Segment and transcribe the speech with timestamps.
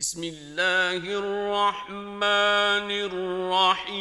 [0.00, 4.00] بسم الله الرحمن الرحيم.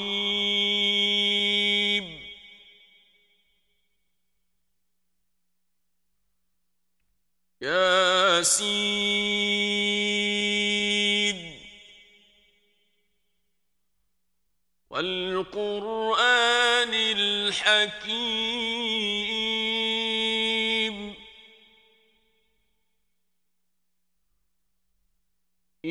[7.62, 8.80] يا سيد
[14.90, 16.14] والقرآن
[16.94, 18.79] الحكيم.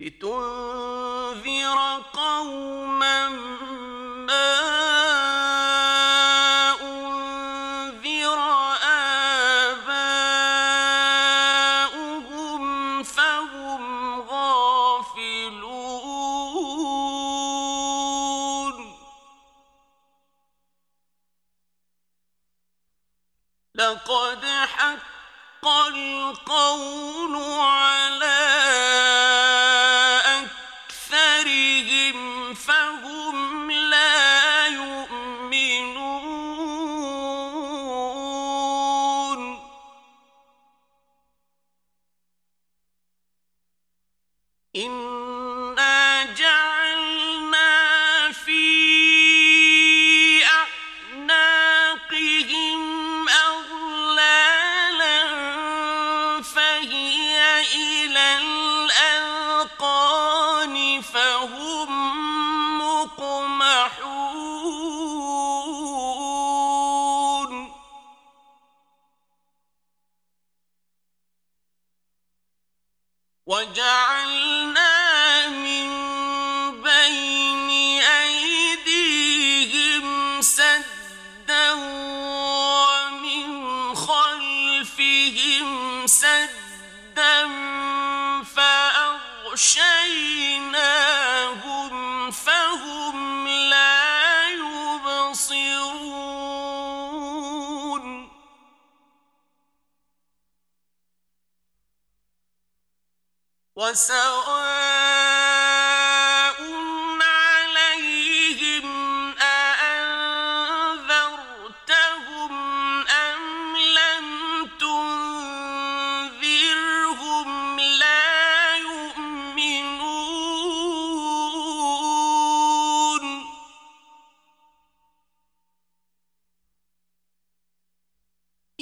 [0.00, 0.89] لتنفر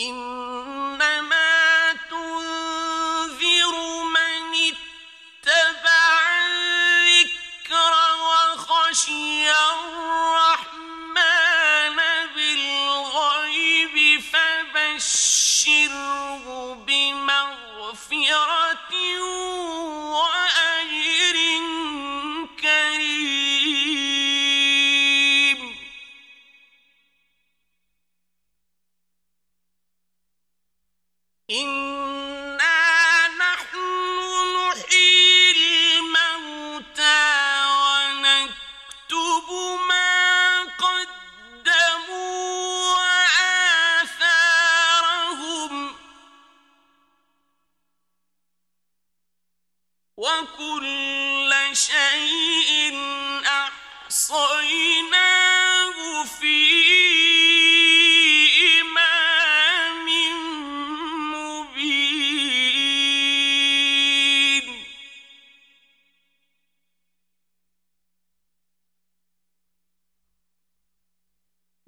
[0.01, 0.38] إن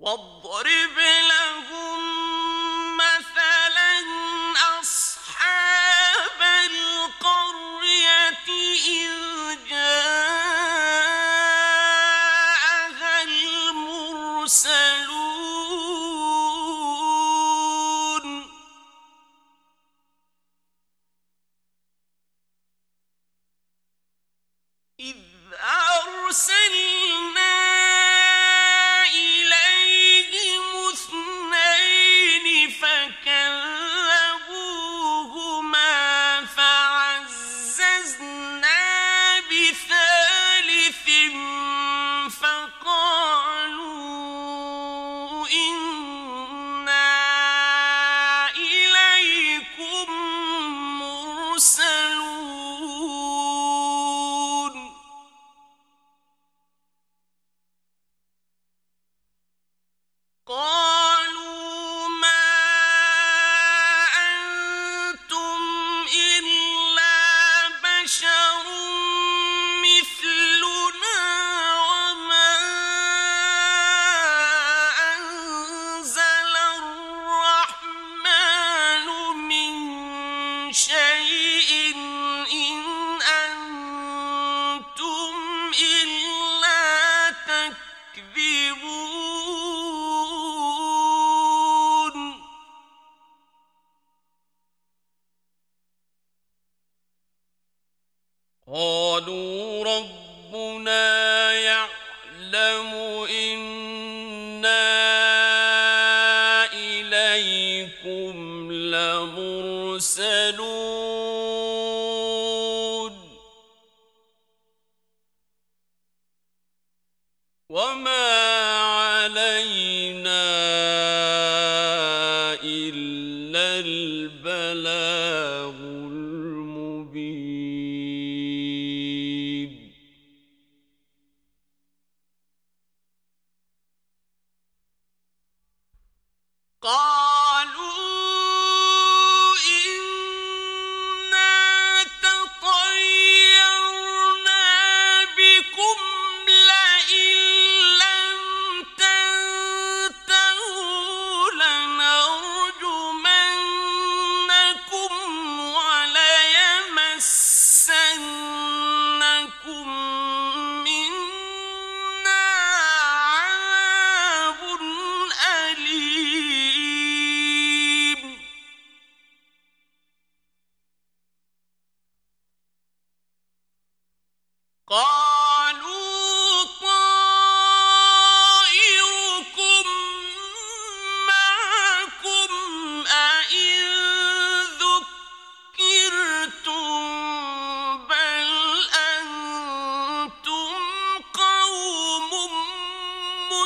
[0.00, 0.98] واضرب
[1.28, 2.09] لهم
[60.50, 60.79] قال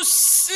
[0.05, 0.54] السماء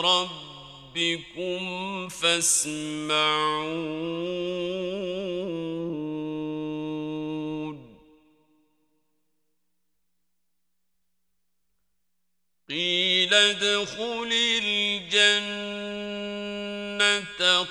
[0.00, 1.64] ربكم
[2.08, 3.14] فاسمعون.
[12.68, 14.30] قيل ادخل
[14.62, 15.84] الجنة.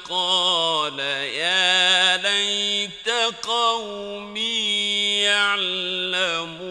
[0.10, 3.10] قال يا ليت
[3.44, 4.84] قومي
[5.22, 6.63] يعلمون.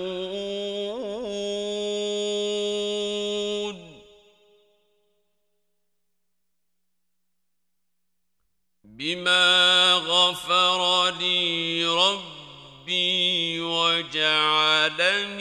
[9.15, 15.33] بما غفر لي ربي وجعلني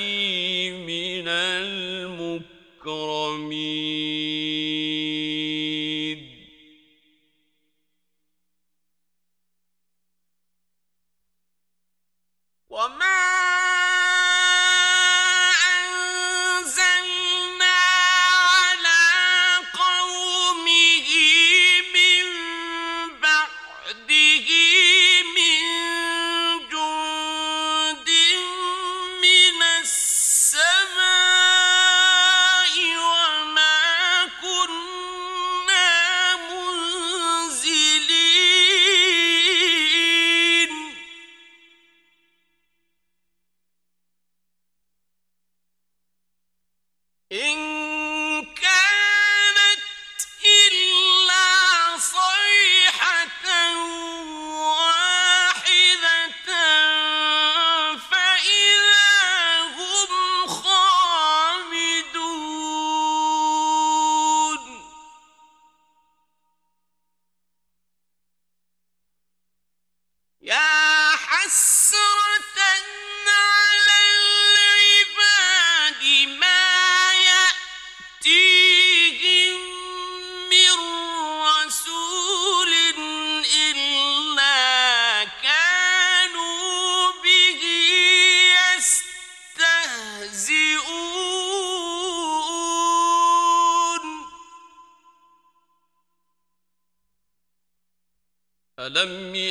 [0.71, 1.80] من ال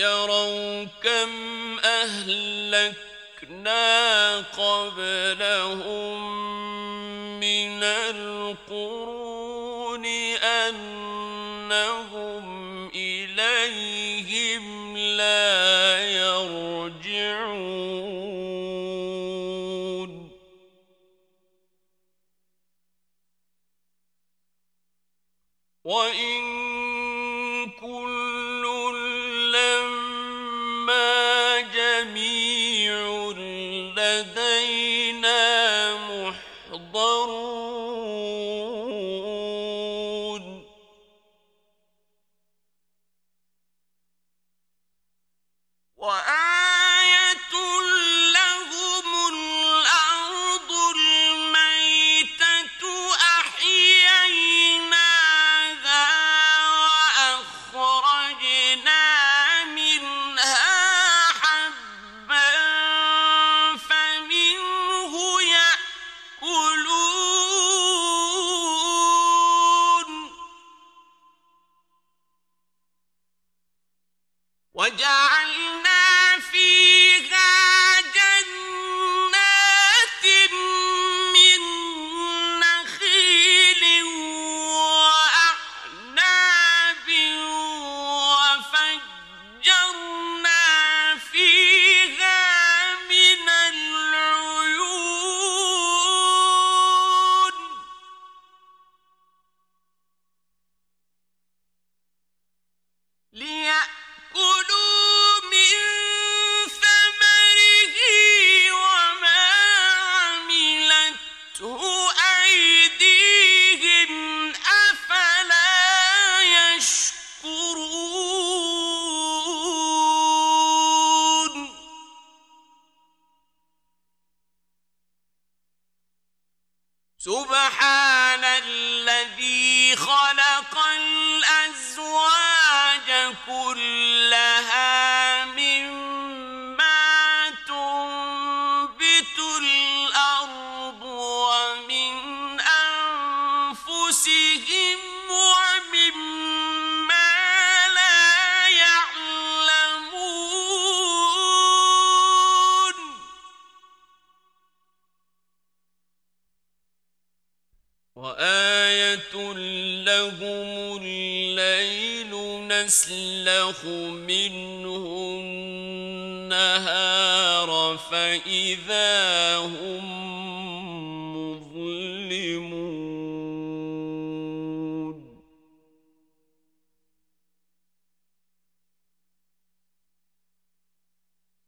[0.00, 1.30] يروا كم
[1.85, 2.97] أهلكنا
[4.40, 6.40] قبلهم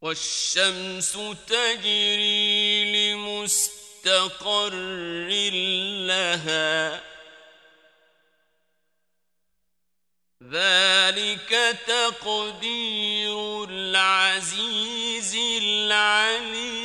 [0.02, 1.12] والشمس
[1.46, 4.74] تجري لمستقر
[6.06, 7.02] لها.
[10.42, 16.82] ذلك تقدير العزيز العليم.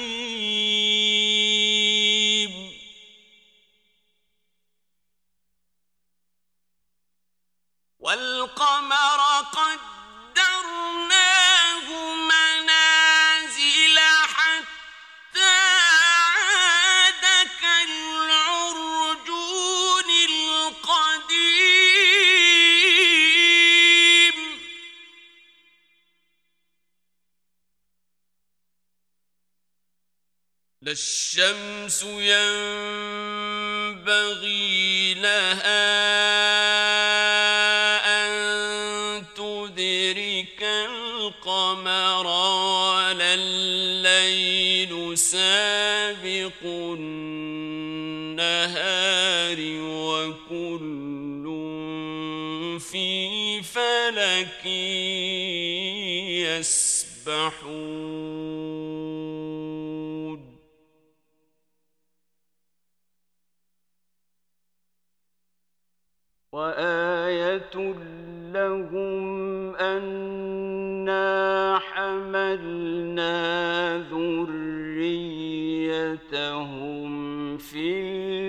[8.00, 9.22] والقمر
[9.54, 9.80] قد
[30.88, 32.04] لا الشمس
[34.04, 34.14] ينبغي
[35.14, 35.84] لها
[38.24, 38.32] أن
[39.36, 42.28] تدرك القمر
[43.22, 47.98] الليل سابق النهار
[49.82, 51.46] وكل
[52.92, 54.66] في فلك
[56.48, 57.77] يسبحون.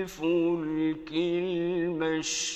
[0.09, 2.49] الفلك المشحون.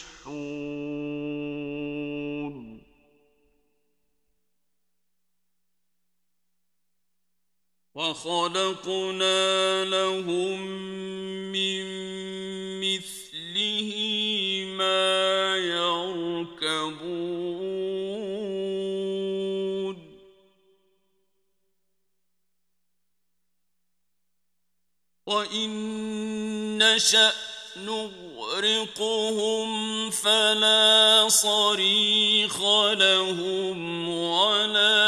[7.96, 10.62] وخلقنا لهم
[11.52, 11.86] من
[12.82, 13.94] مثله
[14.78, 17.04] ما يركبون.
[25.26, 25.70] وإن
[26.78, 27.43] نشأ
[27.86, 29.70] نغرقهم
[30.12, 35.03] فلا صريخ لهم ولا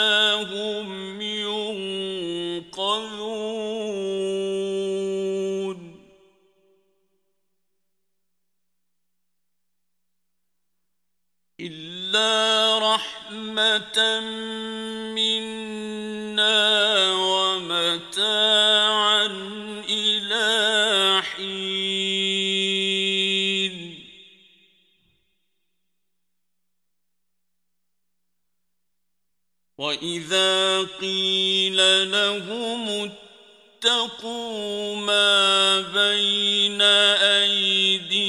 [34.25, 36.81] اتقوا ما بين
[37.21, 38.23] أيديكم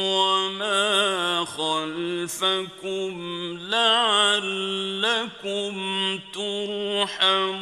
[0.00, 3.12] وما خلفكم
[3.70, 5.74] لعلكم
[6.34, 7.52] ترحمون.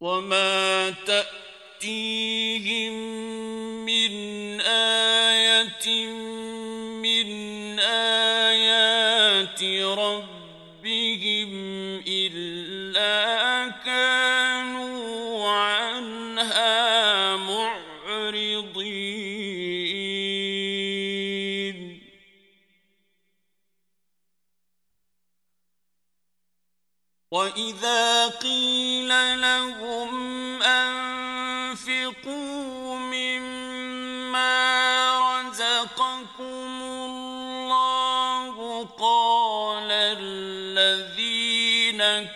[0.00, 2.92] وما تأتيهم
[3.84, 4.12] من
[4.60, 6.06] آية
[7.02, 7.28] من
[7.78, 8.25] آيات
[9.62, 11.52] ربهم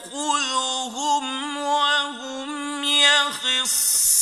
[0.07, 4.19] يأخذهم وهم يخصون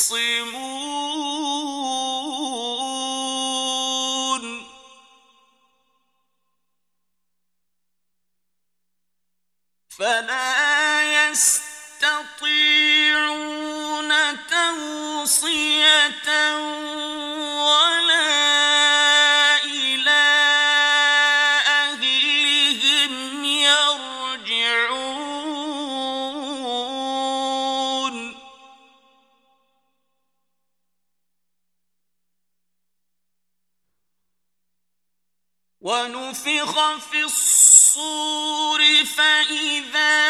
[39.46, 40.25] فإذا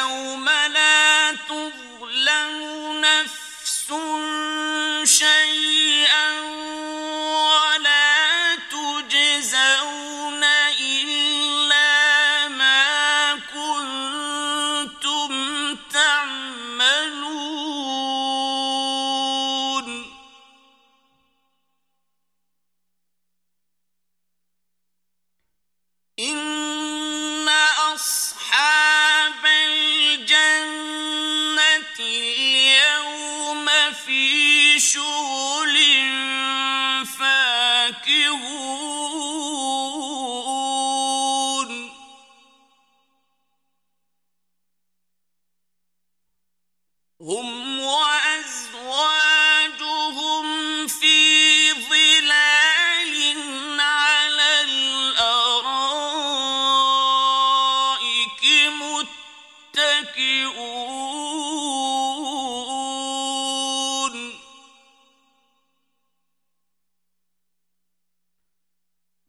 [0.00, 3.92] يوم لا تظلم نفس
[5.04, 5.69] شيئا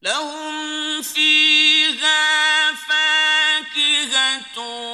[0.03, 0.51] تكونوا
[4.11, 4.90] تعقلون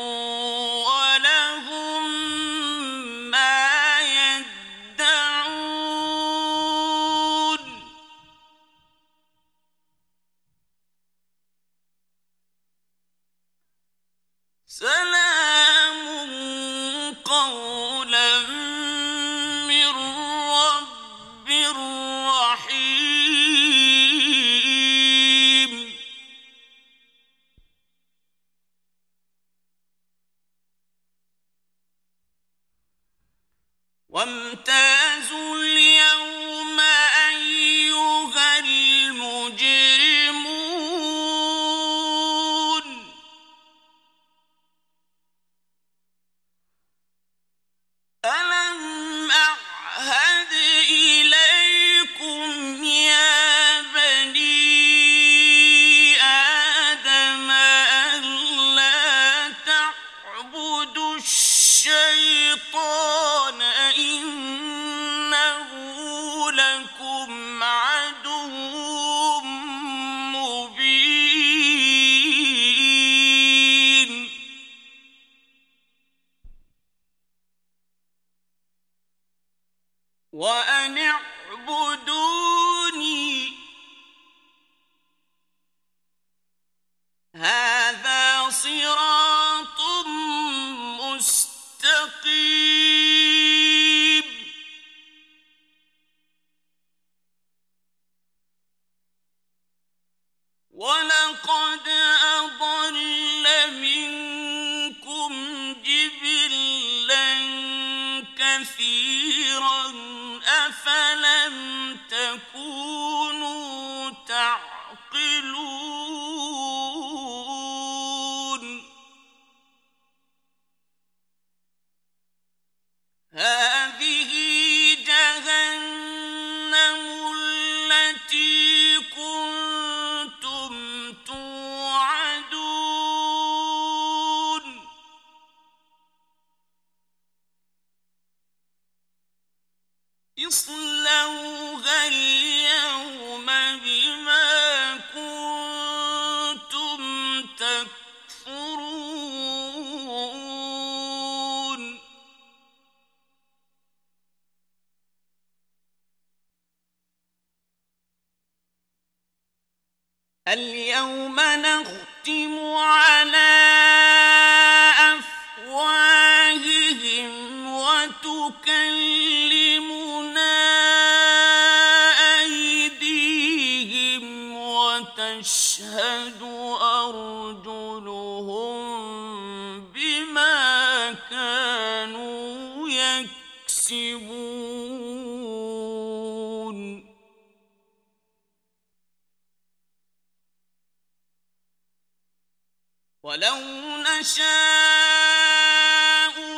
[193.27, 193.59] ولو
[193.97, 194.47] نشاء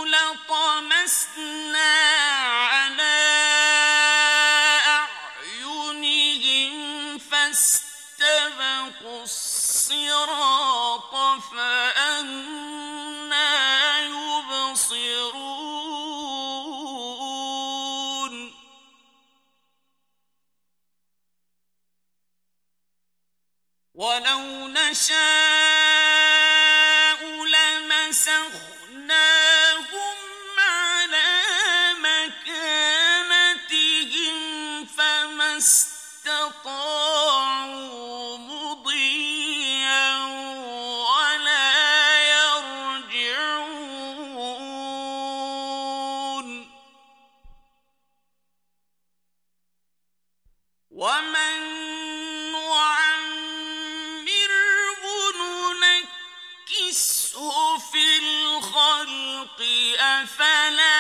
[0.06, 1.50] لطمسنا
[59.62, 60.99] أفلا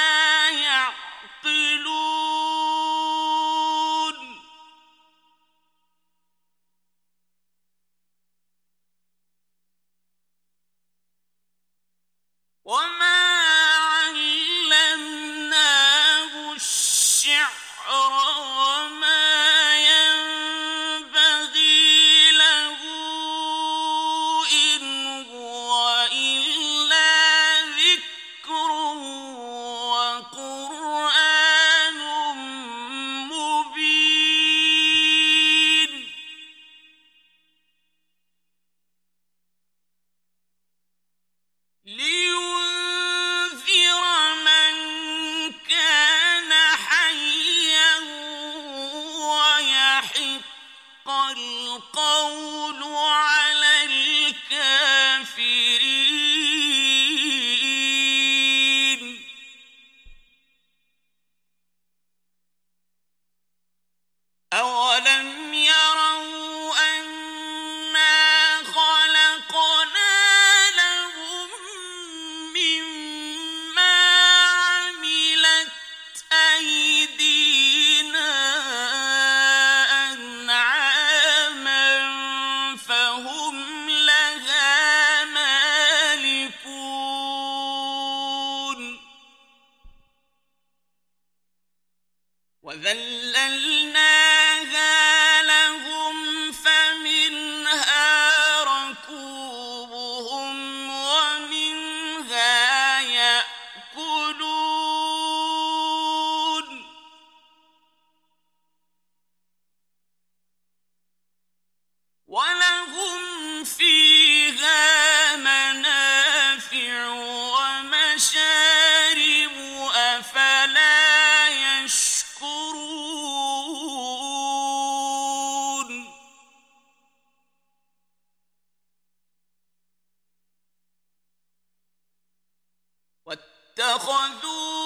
[133.30, 134.79] واتخذوا